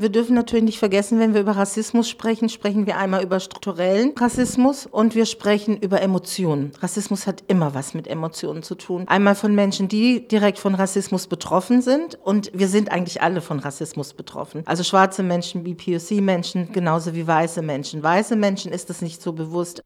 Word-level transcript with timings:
Wir 0.00 0.08
dürfen 0.08 0.34
natürlich 0.34 0.64
nicht 0.64 0.78
vergessen, 0.78 1.20
wenn 1.20 1.34
wir 1.34 1.42
über 1.42 1.56
Rassismus 1.58 2.08
sprechen, 2.08 2.48
sprechen 2.48 2.86
wir 2.86 2.96
einmal 2.96 3.22
über 3.22 3.38
strukturellen 3.38 4.14
Rassismus 4.16 4.86
und 4.86 5.14
wir 5.14 5.26
sprechen 5.26 5.76
über 5.76 6.00
Emotionen. 6.00 6.72
Rassismus 6.80 7.26
hat 7.26 7.44
immer 7.48 7.74
was 7.74 7.92
mit 7.92 8.08
Emotionen 8.08 8.62
zu 8.62 8.76
tun. 8.76 9.06
Einmal 9.08 9.34
von 9.34 9.54
Menschen, 9.54 9.88
die 9.88 10.26
direkt 10.26 10.58
von 10.58 10.74
Rassismus 10.74 11.26
betroffen 11.26 11.82
sind 11.82 12.14
und 12.14 12.50
wir 12.54 12.68
sind 12.68 12.90
eigentlich 12.90 13.20
alle 13.20 13.42
von 13.42 13.58
Rassismus 13.58 14.14
betroffen. 14.14 14.62
Also 14.64 14.84
schwarze 14.84 15.22
Menschen, 15.22 15.64
BPOC-Menschen, 15.64 16.72
genauso 16.72 17.14
wie 17.14 17.26
weiße 17.26 17.60
Menschen. 17.60 18.02
Weiße 18.02 18.36
Menschen 18.36 18.72
ist 18.72 18.88
es 18.88 19.02
nicht 19.02 19.20
so 19.20 19.34
bewusst. 19.34 19.82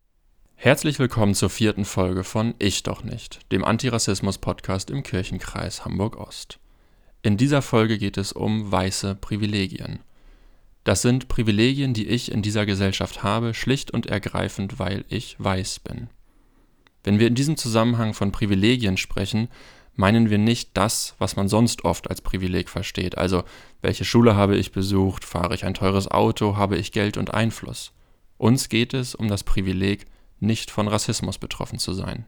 Herzlich 0.54 1.00
willkommen 1.00 1.34
zur 1.34 1.50
vierten 1.50 1.84
Folge 1.84 2.22
von 2.22 2.54
Ich 2.60 2.84
doch 2.84 3.02
nicht, 3.02 3.40
dem 3.50 3.64
Antirassismus-Podcast 3.64 4.90
im 4.90 5.02
Kirchenkreis 5.02 5.84
Hamburg-Ost. 5.84 6.60
In 7.24 7.38
dieser 7.38 7.62
Folge 7.62 7.96
geht 7.96 8.18
es 8.18 8.32
um 8.32 8.70
weiße 8.70 9.14
Privilegien. 9.14 10.00
Das 10.84 11.00
sind 11.00 11.26
Privilegien, 11.26 11.94
die 11.94 12.06
ich 12.06 12.30
in 12.30 12.42
dieser 12.42 12.66
Gesellschaft 12.66 13.22
habe, 13.22 13.54
schlicht 13.54 13.92
und 13.92 14.04
ergreifend, 14.04 14.78
weil 14.78 15.06
ich 15.08 15.34
weiß 15.38 15.80
bin. 15.80 16.08
Wenn 17.02 17.18
wir 17.18 17.26
in 17.26 17.34
diesem 17.34 17.56
Zusammenhang 17.56 18.12
von 18.12 18.30
Privilegien 18.30 18.98
sprechen, 18.98 19.48
meinen 19.94 20.28
wir 20.28 20.36
nicht 20.36 20.72
das, 20.74 21.14
was 21.18 21.34
man 21.34 21.48
sonst 21.48 21.86
oft 21.86 22.10
als 22.10 22.20
Privileg 22.20 22.68
versteht, 22.68 23.16
also 23.16 23.44
welche 23.80 24.04
Schule 24.04 24.36
habe 24.36 24.58
ich 24.58 24.70
besucht, 24.70 25.24
fahre 25.24 25.54
ich 25.54 25.64
ein 25.64 25.72
teures 25.72 26.10
Auto, 26.10 26.58
habe 26.58 26.76
ich 26.76 26.92
Geld 26.92 27.16
und 27.16 27.32
Einfluss. 27.32 27.92
Uns 28.36 28.68
geht 28.68 28.92
es 28.92 29.14
um 29.14 29.28
das 29.28 29.44
Privileg, 29.44 30.04
nicht 30.40 30.70
von 30.70 30.88
Rassismus 30.88 31.38
betroffen 31.38 31.78
zu 31.78 31.94
sein. 31.94 32.26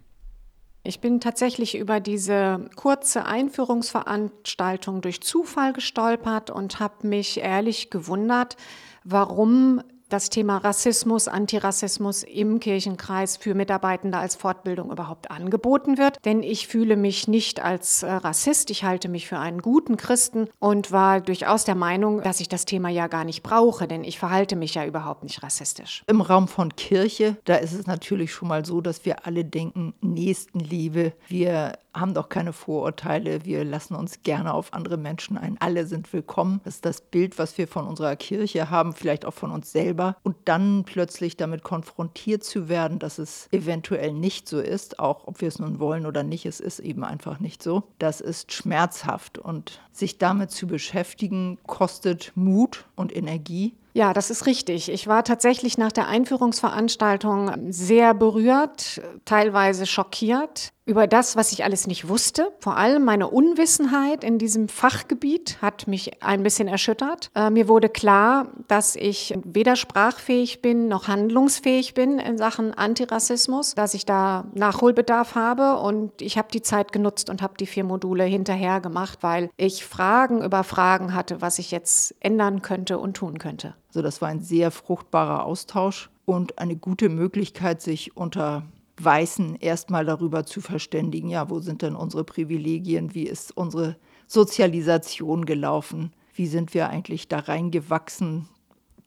Ich 0.87 1.01
bin 1.01 1.19
tatsächlich 1.21 1.77
über 1.77 1.99
diese 1.99 2.71
kurze 2.77 3.27
Einführungsveranstaltung 3.27 5.01
durch 5.01 5.21
Zufall 5.21 5.73
gestolpert 5.73 6.49
und 6.49 6.79
habe 6.79 7.09
mich 7.09 7.41
ehrlich 7.41 7.91
gewundert, 7.91 8.57
warum 9.03 9.83
das 10.09 10.31
Thema 10.31 10.59
Rassismus, 10.59 11.29
Antirassismus 11.29 12.23
im 12.23 12.61
Kirchenkreis 12.61 13.37
für 13.37 13.55
Mitarbeitende 13.55 14.19
als 14.19 14.37
Fortbildung 14.37 14.91
überhaupt 14.91 15.31
angeboten 15.31 15.99
wird. 15.99 16.19
Denn 16.25 16.43
ich 16.43 16.69
fühle 16.69 16.97
mich 16.97 17.29
nicht 17.29 17.61
als 17.61 18.03
äh, 18.03 18.11
Rassist, 18.11 18.71
ich 18.71 18.85
halte 18.85 19.09
mich 19.09 19.27
für 19.27 19.39
einen 19.39 19.63
guten 19.63 19.97
Christen 19.97 20.49
und 20.59 20.93
war 20.93 21.21
durchaus 21.21 21.65
der 21.65 21.75
Meinung, 21.75 22.23
dass 22.23 22.41
ich 22.41 22.49
das 22.49 22.65
Thema 22.65 22.89
ja 22.89 23.09
gar 23.09 23.25
nicht 23.25 23.43
brauche, 23.43 23.89
denn 23.89 24.05
ich 24.05 24.19
verhalte 24.19 24.57
mich 24.57 24.75
ja 24.75 24.85
überhaupt 24.85 25.25
nicht 25.25 25.43
rassistisch. 25.43 26.03
Im 26.07 26.21
Raum 26.21 26.49
von 26.49 26.75
Kirche, 26.77 27.37
da 27.45 27.57
ist 27.57 27.73
es 27.73 27.87
natürlich 27.87 28.33
schon 28.33 28.49
mal 28.49 28.65
so, 28.65 28.81
dass 28.81 29.05
wir 29.05 29.27
alle 29.27 29.45
denken, 29.45 29.95
Nächstenliebe, 30.01 31.13
wir 31.29 31.73
haben 31.97 32.15
doch 32.15 32.29
keine 32.29 32.53
Vorurteile, 32.53 33.45
wir 33.45 33.65
lassen 33.65 33.95
uns 33.95 34.23
gerne 34.23 34.53
auf 34.53 34.73
andere 34.73 34.97
Menschen 34.97 35.39
ein, 35.39 35.57
alle 35.61 35.87
sind 35.87 36.13
willkommen. 36.13 36.61
Das 36.65 36.77
ist 36.77 36.85
das 36.85 37.01
Bild, 37.01 37.39
was 37.39 37.57
wir 37.59 37.67
von 37.67 37.87
unserer 37.87 38.17
Kirche 38.17 38.71
haben, 38.71 38.93
vielleicht 38.93 39.25
auch 39.25 39.35
von 39.35 39.51
uns 39.51 39.73
selber. 39.97 40.17
Und 40.23 40.37
dann 40.45 40.85
plötzlich 40.85 41.37
damit 41.37 41.63
konfrontiert 41.63 42.45
zu 42.45 42.69
werden, 42.69 42.99
dass 42.99 43.19
es 43.19 43.49
eventuell 43.53 44.13
nicht 44.13 44.49
so 44.49 44.61
ist, 44.61 44.99
auch 44.99 45.27
ob 45.27 45.41
wir 45.41 45.49
es 45.49 45.59
nun 45.59 45.79
wollen 45.81 46.07
oder 46.07 46.23
nicht, 46.23 46.47
es 46.47 46.61
ist 46.61 46.79
eben 46.79 47.05
einfach 47.05 47.41
nicht 47.41 47.63
so, 47.63 47.85
das 47.99 48.21
ist 48.21 48.53
schmerzhaft. 48.53 49.39
Und 49.39 49.81
sich 49.93 50.19
damit 50.19 50.51
zu 50.51 50.67
beschäftigen, 50.67 51.59
kostet 51.67 52.33
Mut 52.35 52.85
und 52.97 53.15
Energie. 53.15 53.75
Ja, 53.95 54.13
das 54.13 54.29
ist 54.31 54.45
richtig. 54.45 54.91
Ich 54.91 55.07
war 55.07 55.25
tatsächlich 55.25 55.79
nach 55.79 55.93
der 55.93 56.07
Einführungsveranstaltung 56.07 57.73
sehr 57.73 58.13
berührt, 58.13 59.01
teilweise 59.25 59.87
schockiert 59.87 60.73
über 60.87 61.09
das, 61.09 61.35
was 61.35 61.51
ich 61.53 61.65
alles 61.65 61.89
nicht 61.89 62.09
wusste. 62.09 62.53
Vor 62.61 62.77
allem 62.77 63.05
meine 63.05 63.29
Unwissenheit 63.29 64.23
in 64.23 64.39
diesem 64.39 64.69
Fachgebiet 64.69 65.59
hat 65.61 65.89
mich 65.89 66.23
ein 66.23 66.45
bisschen 66.45 66.69
erschüttert. 66.69 67.31
Äh, 67.35 67.51
mir 67.51 67.69
wurde 67.69 67.89
klar, 67.89 68.53
dass 68.69 68.95
ich 68.95 69.35
weder 69.45 69.75
sprachfähig 69.75 70.63
bin 70.63 70.87
noch 70.87 71.09
handlungsfähig 71.09 71.95
bin 71.95 72.21
in 72.21 72.39
Sachen 72.39 72.73
Antirassismus, 72.73 73.75
dass 73.75 73.95
ich 73.95 74.07
da 74.07 74.47
Nachholbedarf 74.55 75.35
habe 75.35 75.79
und 75.79 76.23
ich 76.23 76.39
habe 76.39 76.49
die 76.53 76.63
Zeit 76.63 76.93
genutzt 76.93 77.29
und 77.29 77.43
habe 77.43 77.55
die 77.59 77.67
vier 77.67 77.85
Module 77.85 78.23
hinterher 78.23 78.81
gemacht, 78.81 79.19
weil 79.23 79.51
ich 79.57 79.85
Fragen 79.85 80.43
über 80.43 80.63
Fragen 80.63 81.15
hatte, 81.15 81.41
was 81.41 81.59
ich 81.59 81.73
jetzt 81.73 82.15
ändern 82.21 82.63
könnte 82.63 82.99
und 82.99 83.15
tun 83.15 83.39
könnte. 83.39 83.75
Also 83.89 84.03
das 84.03 84.23
war 84.23 84.29
ein 84.29 84.41
sehr 84.41 84.71
fruchtbarer 84.71 85.45
Austausch 85.45 86.11
und 86.27 86.59
eine 86.59 86.77
gute 86.77 87.09
Möglichkeit, 87.09 87.83
sich 87.83 88.17
unter 88.17 88.65
Weißen 88.99 89.57
erstmal 89.57 90.05
darüber 90.05 90.47
zu 90.47 90.61
verständigen, 90.61 91.29
ja, 91.29 91.51
wo 91.51 91.61
sind 91.61 91.83
denn 91.83 91.95
unsere 91.95 92.25
Privilegien, 92.25 93.15
wie 93.15 93.25
ist 93.25 93.57
unsere 93.57 93.97
Sozialisation 94.27 95.45
gelaufen, 95.45 96.13
wie 96.35 96.47
sind 96.47 96.75
wir 96.75 96.89
eigentlich 96.89 97.29
da 97.29 97.41
reingewachsen, 97.41 98.49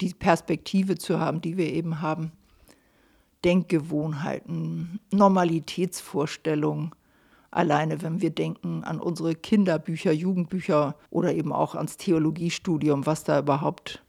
die 0.02 0.14
Perspektive 0.14 0.98
zu 0.98 1.20
haben, 1.20 1.42
die 1.42 1.58
wir 1.58 1.74
eben 1.74 2.02
haben. 2.02 2.32
Denkgewohnheiten, 3.44 5.00
Normalitätsvorstellungen. 5.12 6.92
Alleine, 7.52 8.02
wenn 8.02 8.22
wir 8.22 8.30
denken 8.30 8.84
an 8.84 9.00
unsere 9.00 9.34
Kinderbücher, 9.34 10.12
Jugendbücher 10.12 10.96
oder 11.10 11.34
eben 11.34 11.52
auch 11.52 11.74
ans 11.74 11.98
Theologiestudium, 11.98 13.06
was 13.06 13.24
da 13.24 13.40
überhaupt 13.40 14.04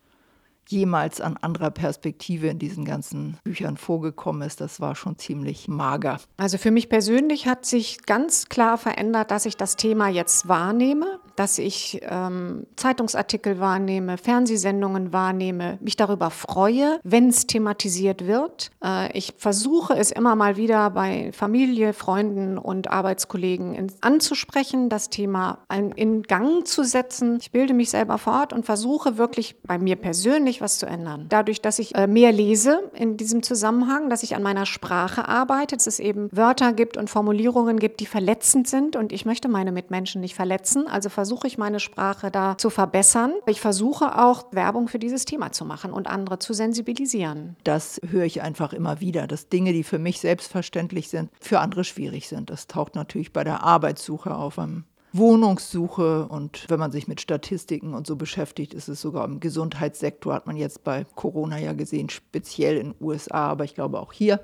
jemals 0.70 1.20
an 1.20 1.36
anderer 1.36 1.70
Perspektive 1.70 2.48
in 2.48 2.58
diesen 2.58 2.84
ganzen 2.84 3.38
Büchern 3.44 3.76
vorgekommen 3.76 4.42
ist, 4.42 4.60
das 4.60 4.80
war 4.80 4.94
schon 4.94 5.18
ziemlich 5.18 5.68
mager. 5.68 6.20
Also 6.36 6.58
für 6.58 6.70
mich 6.70 6.88
persönlich 6.88 7.46
hat 7.46 7.66
sich 7.66 8.06
ganz 8.06 8.48
klar 8.48 8.78
verändert, 8.78 9.30
dass 9.30 9.46
ich 9.46 9.56
das 9.56 9.76
Thema 9.76 10.08
jetzt 10.08 10.48
wahrnehme, 10.48 11.20
dass 11.40 11.56
ich 11.56 11.98
ähm, 12.02 12.66
Zeitungsartikel 12.76 13.60
wahrnehme, 13.60 14.18
Fernsehsendungen 14.18 15.14
wahrnehme, 15.14 15.78
mich 15.80 15.96
darüber 15.96 16.28
freue, 16.28 17.00
wenn 17.02 17.30
es 17.30 17.46
thematisiert 17.46 18.26
wird. 18.26 18.70
Äh, 18.84 19.16
ich 19.16 19.32
versuche 19.38 19.96
es 19.96 20.10
immer 20.10 20.36
mal 20.36 20.58
wieder 20.58 20.90
bei 20.90 21.32
Familie, 21.32 21.94
Freunden 21.94 22.58
und 22.58 22.90
Arbeitskollegen 22.90 23.74
in, 23.74 23.90
anzusprechen, 24.02 24.90
das 24.90 25.08
Thema 25.08 25.60
in, 25.74 25.92
in 25.92 26.22
Gang 26.24 26.66
zu 26.66 26.84
setzen. 26.84 27.38
Ich 27.40 27.52
bilde 27.52 27.72
mich 27.72 27.88
selber 27.88 28.18
fort 28.18 28.52
und 28.52 28.66
versuche 28.66 29.16
wirklich 29.16 29.62
bei 29.62 29.78
mir 29.78 29.96
persönlich 29.96 30.60
was 30.60 30.78
zu 30.78 30.84
ändern. 30.84 31.24
Dadurch, 31.30 31.62
dass 31.62 31.78
ich 31.78 31.94
äh, 31.94 32.06
mehr 32.06 32.32
lese 32.32 32.90
in 32.92 33.16
diesem 33.16 33.42
Zusammenhang, 33.42 34.10
dass 34.10 34.22
ich 34.22 34.36
an 34.36 34.42
meiner 34.42 34.66
Sprache 34.66 35.26
arbeite, 35.26 35.74
dass 35.74 35.86
es 35.86 36.00
eben 36.00 36.28
Wörter 36.32 36.74
gibt 36.74 36.98
und 36.98 37.08
Formulierungen 37.08 37.78
gibt, 37.78 38.00
die 38.00 38.06
verletzend 38.06 38.68
sind 38.68 38.94
und 38.94 39.10
ich 39.10 39.24
möchte 39.24 39.48
meine 39.48 39.72
Mitmenschen 39.72 40.20
nicht 40.20 40.34
verletzen, 40.34 40.86
also 40.86 41.08
versuche 41.08 41.29
ich 41.44 41.58
meine 41.58 41.80
Sprache 41.80 42.30
da 42.30 42.58
zu 42.58 42.70
verbessern. 42.70 43.32
Ich 43.46 43.60
versuche 43.60 44.18
auch 44.18 44.46
Werbung 44.52 44.88
für 44.88 44.98
dieses 44.98 45.24
Thema 45.24 45.52
zu 45.52 45.64
machen 45.64 45.92
und 45.92 46.06
andere 46.08 46.38
zu 46.38 46.52
sensibilisieren. 46.52 47.56
Das 47.64 48.00
höre 48.08 48.24
ich 48.24 48.42
einfach 48.42 48.72
immer 48.72 49.00
wieder, 49.00 49.26
dass 49.26 49.48
Dinge, 49.48 49.72
die 49.72 49.84
für 49.84 49.98
mich 49.98 50.20
selbstverständlich 50.20 51.08
sind, 51.08 51.30
für 51.40 51.60
andere 51.60 51.84
schwierig 51.84 52.28
sind. 52.28 52.50
Das 52.50 52.66
taucht 52.66 52.94
natürlich 52.94 53.32
bei 53.32 53.44
der 53.44 53.62
Arbeitssuche 53.62 54.34
auf. 54.34 54.58
Am 54.58 54.84
Wohnungssuche 55.12 56.26
und 56.28 56.66
wenn 56.68 56.78
man 56.78 56.92
sich 56.92 57.08
mit 57.08 57.20
Statistiken 57.20 57.94
und 57.94 58.06
so 58.06 58.16
beschäftigt, 58.16 58.74
ist 58.74 58.88
es 58.88 59.00
sogar 59.00 59.24
im 59.24 59.40
Gesundheitssektor, 59.40 60.34
hat 60.34 60.46
man 60.46 60.56
jetzt 60.56 60.84
bei 60.84 61.04
Corona 61.16 61.58
ja 61.58 61.72
gesehen, 61.72 62.10
speziell 62.10 62.76
in 62.76 62.92
den 62.92 62.94
USA, 63.00 63.48
aber 63.48 63.64
ich 63.64 63.74
glaube 63.74 63.98
auch 63.98 64.12
hier 64.12 64.40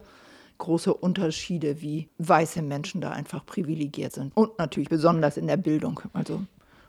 große 0.58 0.92
Unterschiede, 0.92 1.82
wie 1.82 2.08
weiße 2.18 2.62
Menschen 2.62 3.00
da 3.00 3.10
einfach 3.10 3.44
privilegiert 3.44 4.14
sind. 4.14 4.36
Und 4.36 4.58
natürlich 4.58 4.88
besonders 4.88 5.36
in 5.36 5.46
der 5.46 5.56
Bildung, 5.56 6.00
also 6.12 6.42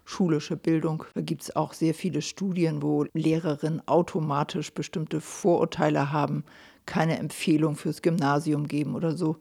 schulische 0.07 0.56
Bildung. 0.56 1.03
Da 1.16 1.22
gibt 1.22 1.44
es 1.44 1.56
auch 1.56 1.73
sehr 1.73 1.94
viele 1.94 2.22
Studien, 2.22 2.81
wo 2.81 3.06
Lehrerinnen 3.13 3.85
automatisch 3.88 4.73
bestimmte 4.73 5.19
Vorurteile 5.19 6.13
haben, 6.13 6.45
keine 6.85 7.18
Empfehlung 7.19 7.75
fürs 7.75 8.01
Gymnasium 8.01 8.68
geben 8.68 8.95
oder 8.95 9.18
so. 9.18 9.35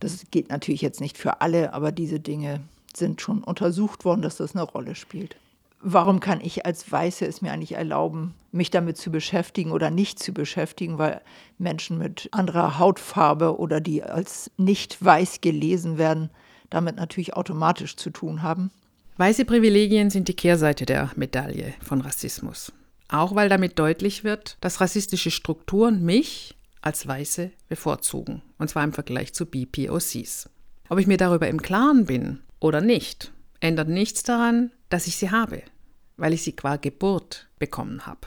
Das 0.00 0.24
geht 0.30 0.50
natürlich 0.50 0.82
jetzt 0.82 1.00
nicht 1.00 1.16
für 1.16 1.40
alle, 1.40 1.72
aber 1.72 1.92
diese 1.92 2.20
Dinge 2.20 2.60
sind 2.94 3.22
schon 3.22 3.42
untersucht 3.42 4.04
worden, 4.04 4.20
dass 4.20 4.36
das 4.36 4.54
eine 4.54 4.64
Rolle 4.64 4.94
spielt. 4.94 5.36
Warum 5.80 6.20
kann 6.20 6.42
ich 6.42 6.66
als 6.66 6.92
Weiße 6.92 7.26
es 7.26 7.40
mir 7.40 7.50
eigentlich 7.50 7.72
erlauben, 7.72 8.34
mich 8.52 8.70
damit 8.70 8.98
zu 8.98 9.10
beschäftigen 9.10 9.72
oder 9.72 9.90
nicht 9.90 10.18
zu 10.18 10.32
beschäftigen, 10.32 10.98
weil 10.98 11.22
Menschen 11.56 11.96
mit 11.96 12.28
anderer 12.32 12.78
Hautfarbe 12.78 13.58
oder 13.58 13.80
die 13.80 14.02
als 14.02 14.50
nicht 14.58 15.02
weiß 15.02 15.40
gelesen 15.40 15.96
werden, 15.96 16.28
damit 16.68 16.96
natürlich 16.96 17.34
automatisch 17.34 17.96
zu 17.96 18.10
tun 18.10 18.42
haben? 18.42 18.70
Weiße 19.22 19.44
Privilegien 19.44 20.10
sind 20.10 20.26
die 20.26 20.34
Kehrseite 20.34 20.84
der 20.84 21.12
Medaille 21.14 21.74
von 21.80 22.00
Rassismus. 22.00 22.72
Auch 23.06 23.36
weil 23.36 23.48
damit 23.48 23.78
deutlich 23.78 24.24
wird, 24.24 24.56
dass 24.60 24.80
rassistische 24.80 25.30
Strukturen 25.30 26.02
mich 26.04 26.56
als 26.80 27.06
Weiße 27.06 27.52
bevorzugen, 27.68 28.42
und 28.58 28.68
zwar 28.68 28.82
im 28.82 28.92
Vergleich 28.92 29.32
zu 29.32 29.46
BPOCs. 29.46 30.50
Ob 30.88 30.98
ich 30.98 31.06
mir 31.06 31.18
darüber 31.18 31.46
im 31.46 31.62
Klaren 31.62 32.06
bin 32.06 32.40
oder 32.58 32.80
nicht, 32.80 33.30
ändert 33.60 33.86
nichts 33.86 34.24
daran, 34.24 34.72
dass 34.88 35.06
ich 35.06 35.14
sie 35.14 35.30
habe, 35.30 35.62
weil 36.16 36.32
ich 36.32 36.42
sie 36.42 36.56
qua 36.56 36.74
Geburt 36.74 37.46
bekommen 37.60 38.06
habe. 38.06 38.26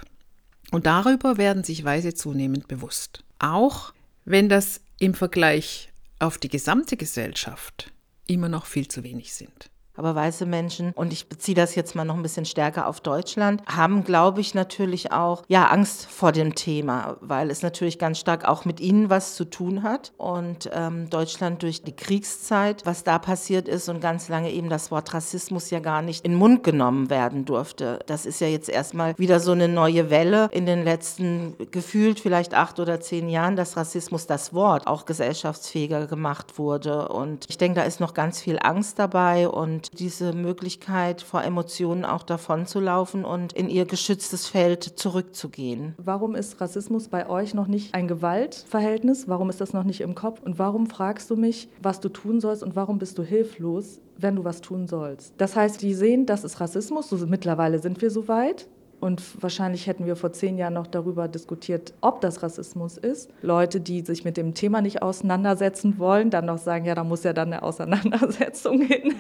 Und 0.72 0.86
darüber 0.86 1.38
werden 1.38 1.66
sich 1.66 1.84
Weise 1.84 2.14
zunehmend 2.14 2.70
bewusst. 2.70 3.26
Auch 3.40 3.92
wenn 4.24 4.48
das 4.48 4.80
im 5.00 5.14
Vergleich 5.14 5.92
auf 6.20 6.38
die 6.38 6.48
gesamte 6.48 6.96
Gesellschaft 6.96 7.92
immer 8.28 8.48
noch 8.48 8.66
viel 8.66 8.88
zu 8.88 9.04
wenig 9.04 9.34
sind. 9.34 9.70
Aber 9.96 10.16
weiße 10.16 10.46
Menschen, 10.46 10.92
und 10.94 11.14
ich 11.14 11.28
beziehe 11.28 11.56
das 11.56 11.76
jetzt 11.76 11.96
mal 11.96 12.06
noch 12.06 12.16
ein 12.16 12.24
bisschen 12.24 12.46
stärker 12.46 12.88
auf 12.88 13.02
Deutschland, 13.02 13.64
haben, 13.68 14.04
glaube 14.04 14.42
ich, 14.42 14.54
natürlich 14.54 15.12
auch 15.12 15.44
ja 15.48 15.68
Angst 15.68 16.06
vor 16.06 16.32
dem 16.32 16.56
Thema, 16.56 17.18
weil 17.22 17.50
es 17.50 17.62
natürlich 17.62 18.00
ganz 18.00 18.20
stark 18.20 18.46
auch 18.46 18.66
mit 18.66 18.80
ihnen 18.80 19.10
was 19.10 19.36
zu 19.36 19.46
tun 19.46 19.84
hat. 19.84 20.14
Und 20.18 20.70
ähm, 20.74 21.10
Deutschland 21.10 21.64
durch 21.64 21.84
die 21.84 21.96
Kriegszeit, 21.96 22.86
was 22.86 23.04
da 23.04 23.20
passiert 23.20 23.68
ist 23.68 23.90
und 23.90 24.02
ganz 24.02 24.30
lange 24.30 24.52
eben 24.52 24.70
das 24.70 24.92
Wort 24.92 25.14
Rassismus 25.14 25.70
ja 25.70 25.80
gar 25.80 26.02
nicht 26.02 26.26
in 26.26 26.34
den 26.34 26.40
Mund 26.40 26.64
genommen 26.64 27.10
werden 27.10 27.46
durfte. 27.46 28.00
Das 28.06 28.26
ist 28.26 28.42
ja 28.42 28.48
jetzt 28.48 28.70
erstmal 28.70 29.18
wieder 29.18 29.40
so 29.40 29.52
eine 29.52 29.68
neue 29.68 30.10
Welle 30.10 30.50
in 30.52 30.66
den 30.66 30.84
letzten 30.84 31.56
gefühlt 31.72 32.20
vielleicht 32.20 32.54
acht 32.54 32.80
oder 32.80 33.00
zehn 33.00 33.30
Jahren, 33.30 33.56
dass 33.56 33.78
Rassismus 33.78 34.28
das 34.28 34.54
Wort 34.54 34.88
auch 34.88 35.06
gesellschaftsfähiger 35.06 36.08
gemacht 36.08 36.58
wurde. 36.58 37.08
Und 37.10 37.46
ich 37.50 37.58
denke, 37.58 37.80
da 37.80 37.86
ist 37.86 38.00
noch 38.00 38.14
ganz 38.14 38.42
viel 38.42 38.60
Angst 38.62 39.00
dabei 39.00 39.48
und 39.48 39.85
diese 39.90 40.34
Möglichkeit, 40.34 41.22
vor 41.22 41.44
Emotionen 41.44 42.06
auch 42.06 42.24
davonzulaufen 42.24 43.26
und 43.26 43.54
in 43.54 43.70
ihr 43.70 43.86
geschütztes 43.86 44.48
Feld 44.48 44.84
zurückzugehen. 44.84 45.94
Warum 45.98 46.36
ist 46.36 46.60
Rassismus 46.62 47.08
bei 47.08 47.30
euch 47.30 47.54
noch 47.54 47.68
nicht 47.68 47.94
ein 47.94 48.08
Gewaltverhältnis? 48.08 49.28
Warum 49.28 49.50
ist 49.50 49.62
das 49.62 49.74
noch 49.74 49.84
nicht 49.84 50.02
im 50.02 50.16
Kopf? 50.16 50.42
Und 50.44 50.60
warum 50.60 50.88
fragst 50.88 51.30
du 51.30 51.36
mich, 51.36 51.70
was 51.82 52.00
du 52.00 52.10
tun 52.10 52.40
sollst 52.40 52.64
und 52.64 52.76
warum 52.76 53.00
bist 53.00 53.18
du 53.18 53.24
hilflos, 53.24 54.00
wenn 54.18 54.36
du 54.36 54.44
was 54.44 54.62
tun 54.62 54.88
sollst? 54.88 55.34
Das 55.38 55.56
heißt, 55.56 55.82
die 55.82 55.94
sehen, 55.94 56.26
das 56.26 56.44
ist 56.44 56.60
Rassismus. 56.60 57.10
So, 57.10 57.18
mittlerweile 57.28 57.80
sind 57.80 58.02
wir 58.02 58.12
so 58.12 58.28
weit. 58.28 58.68
Und 59.00 59.22
wahrscheinlich 59.42 59.88
hätten 59.88 60.06
wir 60.06 60.16
vor 60.16 60.32
zehn 60.32 60.58
Jahren 60.58 60.74
noch 60.74 60.88
darüber 60.88 61.28
diskutiert, 61.28 61.94
ob 62.02 62.22
das 62.22 62.42
Rassismus 62.42 62.98
ist. 62.98 63.30
Leute, 63.42 63.80
die 63.80 64.02
sich 64.02 64.24
mit 64.24 64.38
dem 64.38 64.54
Thema 64.54 64.82
nicht 64.82 65.02
auseinandersetzen 65.02 66.00
wollen, 66.00 66.30
dann 66.30 66.46
noch 66.46 66.58
sagen, 66.58 66.86
ja, 66.86 66.96
da 66.96 67.04
muss 67.04 67.24
ja 67.24 67.34
dann 67.34 67.54
eine 67.54 67.64
Auseinandersetzung 67.64 68.82
hin. 68.88 69.16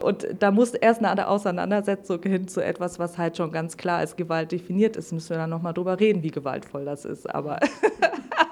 Und 0.00 0.26
da 0.38 0.50
muss 0.50 0.74
erst 0.74 1.04
eine 1.04 1.28
Auseinandersetzung 1.28 2.22
hin 2.22 2.48
zu 2.48 2.62
etwas, 2.62 2.98
was 2.98 3.18
halt 3.18 3.36
schon 3.36 3.52
ganz 3.52 3.76
klar 3.76 3.98
als 3.98 4.16
Gewalt 4.16 4.52
definiert 4.52 4.96
ist. 4.96 5.12
Müssen 5.12 5.30
wir 5.30 5.38
dann 5.38 5.50
nochmal 5.50 5.74
drüber 5.74 5.98
reden, 5.98 6.22
wie 6.22 6.30
gewaltvoll 6.30 6.84
das 6.84 7.04
ist. 7.04 7.32
Aber, 7.32 7.58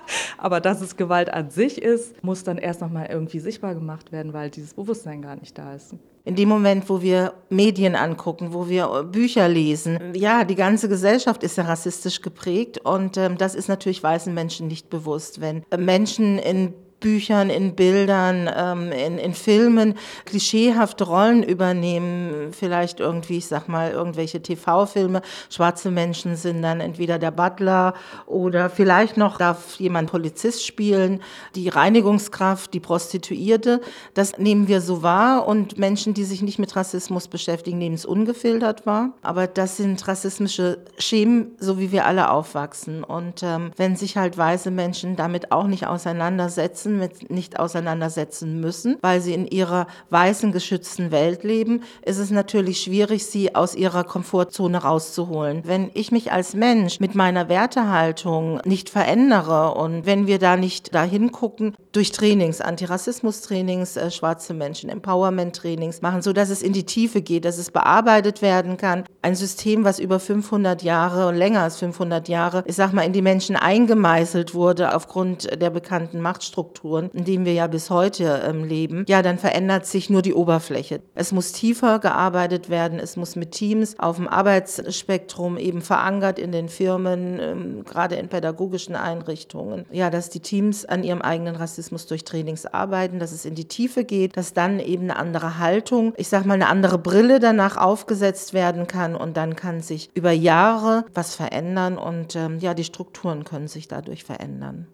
aber 0.44 0.60
dass 0.60 0.82
es 0.82 0.96
Gewalt 0.96 1.32
an 1.32 1.48
sich 1.48 1.80
ist, 1.80 2.22
muss 2.22 2.44
dann 2.44 2.58
erst 2.58 2.82
nochmal 2.82 3.06
irgendwie 3.10 3.38
sichtbar 3.38 3.74
gemacht 3.74 4.12
werden, 4.12 4.34
weil 4.34 4.50
dieses 4.50 4.74
Bewusstsein 4.74 5.22
gar 5.22 5.36
nicht 5.36 5.56
da 5.56 5.74
ist. 5.74 5.94
In 6.26 6.36
dem 6.36 6.50
Moment, 6.50 6.90
wo 6.90 7.00
wir 7.00 7.32
Medien 7.48 7.96
angucken, 7.96 8.52
wo 8.52 8.68
wir 8.68 9.04
Bücher 9.04 9.48
lesen, 9.48 9.98
ja, 10.14 10.44
die 10.44 10.54
ganze 10.54 10.90
Gesellschaft 10.90 11.42
ist 11.42 11.56
ja 11.56 11.64
rassistisch 11.64 12.20
geprägt 12.20 12.78
und 12.84 13.16
ähm, 13.16 13.38
das 13.38 13.54
ist 13.54 13.68
natürlich 13.68 14.02
weißen 14.02 14.34
Menschen 14.34 14.68
nicht 14.68 14.90
bewusst. 14.90 15.40
Wenn 15.40 15.64
Menschen 15.78 16.38
in 16.38 16.74
Büchern, 17.04 17.50
in 17.50 17.74
Bildern, 17.74 18.50
ähm, 18.56 18.90
in, 18.90 19.18
in 19.18 19.34
Filmen 19.34 19.94
klischeehafte 20.24 21.04
Rollen 21.04 21.42
übernehmen. 21.42 22.50
Vielleicht 22.52 22.98
irgendwie, 22.98 23.36
ich 23.36 23.46
sag 23.46 23.68
mal, 23.68 23.90
irgendwelche 23.90 24.40
TV-Filme. 24.40 25.20
Schwarze 25.50 25.90
Menschen 25.90 26.34
sind 26.36 26.62
dann 26.62 26.80
entweder 26.80 27.18
der 27.18 27.30
Butler 27.30 27.92
oder 28.24 28.70
vielleicht 28.70 29.18
noch 29.18 29.36
darf 29.36 29.78
jemand 29.78 30.10
Polizist 30.10 30.64
spielen, 30.64 31.20
die 31.54 31.68
Reinigungskraft, 31.68 32.72
die 32.72 32.80
Prostituierte. 32.80 33.82
Das 34.14 34.38
nehmen 34.38 34.66
wir 34.66 34.80
so 34.80 35.02
wahr 35.02 35.46
und 35.46 35.76
Menschen, 35.76 36.14
die 36.14 36.24
sich 36.24 36.40
nicht 36.40 36.58
mit 36.58 36.74
Rassismus 36.74 37.28
beschäftigen, 37.28 37.76
nehmen 37.76 37.96
es 37.96 38.06
ungefiltert 38.06 38.86
wahr. 38.86 39.12
Aber 39.20 39.46
das 39.46 39.76
sind 39.76 40.08
rassismische 40.08 40.78
Schemen, 40.96 41.54
so 41.58 41.78
wie 41.78 41.92
wir 41.92 42.06
alle 42.06 42.30
aufwachsen. 42.30 43.04
Und 43.04 43.42
ähm, 43.42 43.72
wenn 43.76 43.94
sich 43.94 44.16
halt 44.16 44.38
weiße 44.38 44.70
Menschen 44.70 45.16
damit 45.16 45.52
auch 45.52 45.66
nicht 45.66 45.86
auseinandersetzen, 45.86 46.93
mit 46.98 47.30
nicht 47.30 47.58
auseinandersetzen 47.58 48.60
müssen, 48.60 48.98
weil 49.00 49.20
sie 49.20 49.34
in 49.34 49.46
ihrer 49.46 49.86
weißen, 50.10 50.52
geschützten 50.52 51.10
Welt 51.10 51.44
leben, 51.44 51.82
ist 52.04 52.18
es 52.18 52.30
natürlich 52.30 52.80
schwierig, 52.80 53.26
sie 53.26 53.54
aus 53.54 53.74
ihrer 53.74 54.04
Komfortzone 54.04 54.78
rauszuholen. 54.78 55.62
Wenn 55.64 55.90
ich 55.94 56.12
mich 56.12 56.32
als 56.32 56.54
Mensch 56.54 57.00
mit 57.00 57.14
meiner 57.14 57.48
Wertehaltung 57.48 58.60
nicht 58.64 58.90
verändere 58.90 59.74
und 59.74 60.06
wenn 60.06 60.26
wir 60.26 60.38
da 60.38 60.56
nicht 60.56 60.94
dahin 60.94 61.32
gucken, 61.32 61.74
durch 61.94 62.12
Trainings, 62.12 62.60
Antirassismus-Trainings, 62.60 63.96
äh, 63.96 64.10
schwarze 64.10 64.54
Menschen, 64.54 64.90
Empowerment-Trainings 64.90 66.02
machen, 66.02 66.22
so 66.22 66.32
dass 66.32 66.50
es 66.50 66.62
in 66.62 66.72
die 66.72 66.84
Tiefe 66.84 67.22
geht, 67.22 67.44
dass 67.44 67.58
es 67.58 67.70
bearbeitet 67.70 68.42
werden 68.42 68.76
kann. 68.76 69.04
Ein 69.22 69.34
System, 69.34 69.84
was 69.84 69.98
über 69.98 70.20
500 70.20 70.82
Jahre 70.82 71.28
und 71.28 71.36
länger 71.36 71.62
als 71.62 71.78
500 71.78 72.28
Jahre, 72.28 72.64
ich 72.66 72.76
sag 72.76 72.92
mal, 72.92 73.02
in 73.02 73.12
die 73.12 73.22
Menschen 73.22 73.56
eingemeißelt 73.56 74.54
wurde 74.54 74.94
aufgrund 74.94 75.60
der 75.60 75.70
bekannten 75.70 76.20
Machtstrukturen 76.20 76.74
Strukturen, 76.74 77.10
in 77.12 77.24
denen 77.24 77.44
wir 77.44 77.52
ja 77.52 77.66
bis 77.66 77.90
heute 77.90 78.42
ähm, 78.46 78.64
leben, 78.64 79.04
ja, 79.08 79.22
dann 79.22 79.38
verändert 79.38 79.86
sich 79.86 80.10
nur 80.10 80.22
die 80.22 80.34
Oberfläche. 80.34 81.00
Es 81.14 81.32
muss 81.32 81.52
tiefer 81.52 81.98
gearbeitet 81.98 82.68
werden, 82.68 82.98
es 82.98 83.16
muss 83.16 83.36
mit 83.36 83.52
Teams 83.52 83.98
auf 83.98 84.16
dem 84.16 84.28
Arbeitsspektrum 84.28 85.56
eben 85.58 85.82
verankert 85.82 86.38
in 86.38 86.52
den 86.52 86.68
Firmen, 86.68 87.38
ähm, 87.40 87.84
gerade 87.84 88.16
in 88.16 88.28
pädagogischen 88.28 88.96
Einrichtungen. 88.96 89.86
Ja, 89.90 90.10
dass 90.10 90.30
die 90.30 90.40
Teams 90.40 90.84
an 90.84 91.04
ihrem 91.04 91.22
eigenen 91.22 91.56
Rassismus 91.56 91.83
durch 91.90 92.24
Trainings 92.24 92.66
arbeiten, 92.66 93.18
dass 93.18 93.32
es 93.32 93.44
in 93.44 93.54
die 93.54 93.68
Tiefe 93.68 94.04
geht, 94.04 94.36
dass 94.36 94.52
dann 94.52 94.80
eben 94.80 95.04
eine 95.04 95.16
andere 95.16 95.58
Haltung, 95.58 96.14
ich 96.16 96.28
sag 96.28 96.44
mal 96.44 96.54
eine 96.54 96.68
andere 96.68 96.98
Brille 96.98 97.40
danach 97.40 97.76
aufgesetzt 97.76 98.54
werden 98.54 98.86
kann 98.86 99.14
und 99.14 99.36
dann 99.36 99.56
kann 99.56 99.80
sich 99.80 100.10
über 100.14 100.32
Jahre 100.32 101.04
was 101.14 101.34
verändern 101.34 101.98
und 101.98 102.36
ähm, 102.36 102.58
ja, 102.58 102.74
die 102.74 102.84
Strukturen 102.84 103.44
können 103.44 103.68
sich 103.68 103.88
dadurch 103.88 104.24
verändern. 104.24 104.86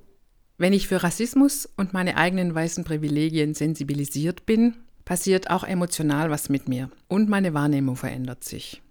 Wenn 0.58 0.72
ich 0.72 0.88
für 0.88 1.02
Rassismus 1.02 1.69
und 1.76 1.94
meine 1.94 2.16
eigenen 2.16 2.54
weißen 2.54 2.84
Privilegien 2.84 3.54
sensibilisiert 3.54 4.44
bin, 4.44 4.75
passiert 5.06 5.50
auch 5.50 5.64
emotional 5.64 6.31
was 6.31 6.50
mit 6.50 6.69
mir 6.69 6.90
und 7.08 7.28
meine 7.28 7.54
Wahrnehmung 7.54 7.96
verändert 7.96 8.44
sich. 8.44 8.82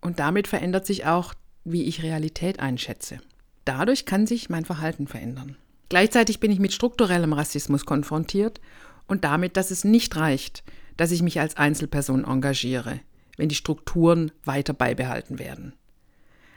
Und 0.00 0.20
damit 0.20 0.46
verändert 0.46 0.86
sich 0.86 1.04
auch, 1.06 1.34
wie 1.64 1.82
ich 1.82 2.02
Realität 2.02 2.60
einschätze. 2.60 3.18
Dadurch 3.64 4.06
kann 4.06 4.28
sich 4.28 4.48
mein 4.48 4.64
Verhalten 4.64 5.08
verändern. 5.08 5.56
Gleichzeitig 5.88 6.40
bin 6.40 6.50
ich 6.50 6.58
mit 6.58 6.72
strukturellem 6.72 7.32
Rassismus 7.32 7.86
konfrontiert 7.86 8.60
und 9.06 9.24
damit, 9.24 9.56
dass 9.56 9.70
es 9.70 9.84
nicht 9.84 10.16
reicht, 10.16 10.64
dass 10.96 11.12
ich 11.12 11.22
mich 11.22 11.40
als 11.40 11.56
Einzelperson 11.56 12.24
engagiere, 12.24 13.00
wenn 13.36 13.48
die 13.48 13.54
Strukturen 13.54 14.32
weiter 14.44 14.72
beibehalten 14.72 15.38
werden. 15.38 15.74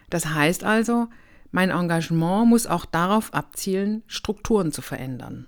Das 0.09 0.27
heißt 0.27 0.63
also, 0.63 1.07
mein 1.51 1.69
Engagement 1.69 2.47
muss 2.47 2.67
auch 2.67 2.85
darauf 2.85 3.33
abzielen, 3.33 4.03
Strukturen 4.07 4.71
zu 4.71 4.81
verändern. 4.81 5.47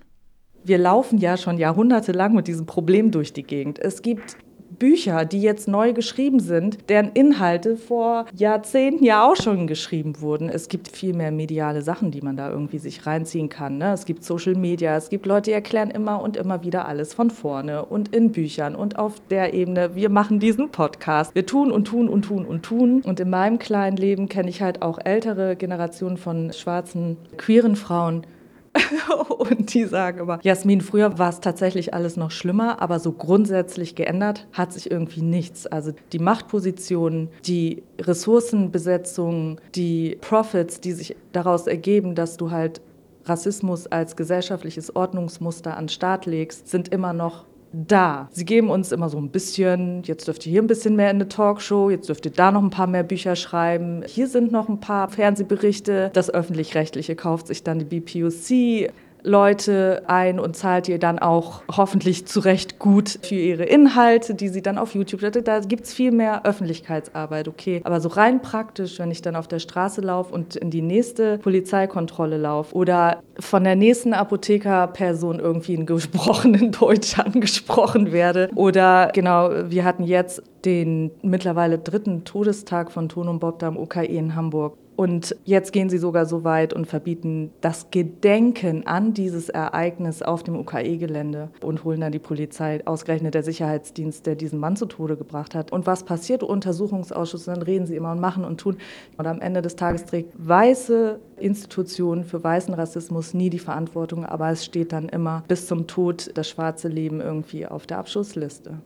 Wir 0.64 0.78
laufen 0.78 1.18
ja 1.18 1.36
schon 1.36 1.58
jahrhundertelang 1.58 2.34
mit 2.34 2.46
diesem 2.46 2.66
Problem 2.66 3.10
durch 3.10 3.32
die 3.32 3.42
Gegend. 3.42 3.80
Es 3.80 4.02
gibt 4.02 4.36
Bücher, 4.82 5.24
die 5.24 5.40
jetzt 5.40 5.68
neu 5.68 5.92
geschrieben 5.92 6.40
sind, 6.40 6.90
deren 6.90 7.12
Inhalte 7.12 7.76
vor 7.76 8.26
Jahrzehnten 8.34 9.04
ja 9.04 9.24
auch 9.24 9.36
schon 9.36 9.68
geschrieben 9.68 10.20
wurden. 10.20 10.48
Es 10.48 10.66
gibt 10.66 10.88
viel 10.88 11.14
mehr 11.14 11.30
mediale 11.30 11.82
Sachen, 11.82 12.10
die 12.10 12.20
man 12.20 12.36
da 12.36 12.50
irgendwie 12.50 12.78
sich 12.78 13.06
reinziehen 13.06 13.48
kann. 13.48 13.78
Ne? 13.78 13.92
Es 13.92 14.06
gibt 14.06 14.24
Social 14.24 14.56
Media, 14.56 14.96
es 14.96 15.08
gibt 15.08 15.24
Leute, 15.24 15.50
die 15.50 15.52
erklären 15.52 15.92
immer 15.92 16.20
und 16.20 16.36
immer 16.36 16.64
wieder 16.64 16.88
alles 16.88 17.14
von 17.14 17.30
vorne 17.30 17.84
und 17.84 18.12
in 18.12 18.32
Büchern 18.32 18.74
und 18.74 18.98
auf 18.98 19.22
der 19.30 19.54
Ebene. 19.54 19.94
Wir 19.94 20.08
machen 20.08 20.40
diesen 20.40 20.70
Podcast. 20.70 21.32
Wir 21.32 21.46
tun 21.46 21.70
und 21.70 21.84
tun 21.84 22.08
und 22.08 22.22
tun 22.22 22.44
und 22.44 22.64
tun. 22.64 23.02
Und 23.02 23.20
in 23.20 23.30
meinem 23.30 23.60
kleinen 23.60 23.96
Leben 23.96 24.28
kenne 24.28 24.50
ich 24.50 24.62
halt 24.62 24.82
auch 24.82 24.98
ältere 25.04 25.54
Generationen 25.54 26.16
von 26.16 26.52
schwarzen, 26.52 27.18
queeren 27.36 27.76
Frauen, 27.76 28.26
und 29.38 29.74
die 29.74 29.84
sagen 29.84 30.20
immer, 30.20 30.38
Jasmin, 30.42 30.80
früher 30.80 31.18
war 31.18 31.28
es 31.28 31.40
tatsächlich 31.40 31.92
alles 31.92 32.16
noch 32.16 32.30
schlimmer, 32.30 32.80
aber 32.80 32.98
so 33.00 33.12
grundsätzlich 33.12 33.94
geändert 33.94 34.46
hat 34.52 34.72
sich 34.72 34.90
irgendwie 34.90 35.22
nichts. 35.22 35.66
Also 35.66 35.92
die 36.12 36.18
Machtpositionen, 36.18 37.28
die 37.44 37.82
Ressourcenbesetzung, 38.00 39.60
die 39.74 40.16
Profits, 40.20 40.80
die 40.80 40.92
sich 40.92 41.16
daraus 41.32 41.66
ergeben, 41.66 42.14
dass 42.14 42.36
du 42.36 42.50
halt 42.50 42.80
Rassismus 43.24 43.86
als 43.86 44.16
gesellschaftliches 44.16 44.96
Ordnungsmuster 44.96 45.76
an 45.76 45.84
den 45.84 45.88
Start 45.90 46.26
legst, 46.26 46.68
sind 46.68 46.88
immer 46.88 47.12
noch 47.12 47.44
da. 47.72 48.28
Sie 48.32 48.44
geben 48.44 48.70
uns 48.70 48.92
immer 48.92 49.08
so 49.08 49.18
ein 49.18 49.30
bisschen, 49.30 50.02
jetzt 50.04 50.28
dürft 50.28 50.46
ihr 50.46 50.52
hier 50.52 50.62
ein 50.62 50.66
bisschen 50.66 50.96
mehr 50.96 51.10
in 51.10 51.16
eine 51.16 51.28
Talkshow, 51.28 51.90
jetzt 51.90 52.08
dürft 52.08 52.26
ihr 52.26 52.32
da 52.32 52.52
noch 52.52 52.62
ein 52.62 52.70
paar 52.70 52.86
mehr 52.86 53.02
Bücher 53.02 53.36
schreiben, 53.36 54.02
hier 54.06 54.28
sind 54.28 54.52
noch 54.52 54.68
ein 54.68 54.80
paar 54.80 55.08
Fernsehberichte, 55.08 56.10
das 56.12 56.32
öffentlich-rechtliche 56.32 57.16
kauft 57.16 57.46
sich 57.46 57.62
dann 57.62 57.78
die 57.78 57.84
BPUC. 57.84 58.92
Leute 59.22 60.02
ein 60.06 60.38
und 60.38 60.56
zahlt 60.56 60.88
ihr 60.88 60.98
dann 60.98 61.18
auch 61.18 61.62
hoffentlich 61.70 62.26
zu 62.26 62.40
Recht 62.40 62.78
gut 62.78 63.18
für 63.22 63.34
ihre 63.34 63.64
Inhalte, 63.64 64.34
die 64.34 64.48
sie 64.48 64.62
dann 64.62 64.78
auf 64.78 64.94
YouTube. 64.94 65.20
Da 65.44 65.60
gibt 65.60 65.84
es 65.84 65.94
viel 65.94 66.12
mehr 66.12 66.44
Öffentlichkeitsarbeit, 66.44 67.48
okay. 67.48 67.80
Aber 67.84 68.00
so 68.00 68.08
rein 68.08 68.42
praktisch, 68.42 68.98
wenn 68.98 69.10
ich 69.10 69.22
dann 69.22 69.36
auf 69.36 69.48
der 69.48 69.58
Straße 69.58 70.00
laufe 70.00 70.34
und 70.34 70.56
in 70.56 70.70
die 70.70 70.82
nächste 70.82 71.38
Polizeikontrolle 71.38 72.36
laufe 72.36 72.74
oder 72.74 73.22
von 73.38 73.64
der 73.64 73.76
nächsten 73.76 74.14
Apothekerperson 74.14 75.38
irgendwie 75.38 75.74
in 75.74 75.86
gesprochenen 75.86 76.72
Deutsch 76.78 77.18
angesprochen 77.18 78.12
werde. 78.12 78.50
Oder 78.54 79.10
genau, 79.12 79.50
wir 79.68 79.84
hatten 79.84 80.04
jetzt 80.04 80.42
den 80.64 81.10
mittlerweile 81.22 81.78
dritten 81.78 82.24
Todestag 82.24 82.92
von 82.92 83.08
Ton 83.08 83.28
und 83.28 83.40
Bob 83.40 83.58
da 83.58 83.68
am 83.68 83.76
OKE 83.76 84.04
in 84.04 84.34
Hamburg. 84.34 84.76
Und 85.02 85.34
jetzt 85.44 85.72
gehen 85.72 85.90
sie 85.90 85.98
sogar 85.98 86.26
so 86.26 86.44
weit 86.44 86.72
und 86.72 86.86
verbieten 86.86 87.50
das 87.60 87.90
Gedenken 87.90 88.86
an 88.86 89.14
dieses 89.14 89.48
Ereignis 89.48 90.22
auf 90.22 90.44
dem 90.44 90.54
UKE-Gelände 90.54 91.48
und 91.60 91.82
holen 91.82 92.02
dann 92.02 92.12
die 92.12 92.20
Polizei, 92.20 92.80
ausgerechnet 92.84 93.34
der 93.34 93.42
Sicherheitsdienst, 93.42 94.24
der 94.26 94.36
diesen 94.36 94.60
Mann 94.60 94.76
zu 94.76 94.86
Tode 94.86 95.16
gebracht 95.16 95.56
hat. 95.56 95.72
Und 95.72 95.88
was 95.88 96.04
passiert? 96.04 96.44
Untersuchungsausschuss, 96.44 97.46
dann 97.46 97.62
reden 97.62 97.84
sie 97.84 97.96
immer 97.96 98.12
und 98.12 98.20
machen 98.20 98.44
und 98.44 98.60
tun. 98.60 98.76
Und 99.16 99.26
am 99.26 99.40
Ende 99.40 99.60
des 99.60 99.74
Tages 99.74 100.04
trägt 100.04 100.34
weiße 100.38 101.18
Institutionen 101.36 102.22
für 102.22 102.44
weißen 102.44 102.72
Rassismus 102.72 103.34
nie 103.34 103.50
die 103.50 103.58
Verantwortung, 103.58 104.24
aber 104.24 104.50
es 104.50 104.64
steht 104.64 104.92
dann 104.92 105.08
immer 105.08 105.42
bis 105.48 105.66
zum 105.66 105.88
Tod 105.88 106.30
das 106.34 106.48
schwarze 106.48 106.86
Leben 106.86 107.20
irgendwie 107.20 107.66
auf 107.66 107.88
der 107.88 107.98
Abschussliste. 107.98 108.78